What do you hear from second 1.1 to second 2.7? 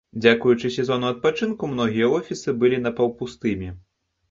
адпачынку, многія офісы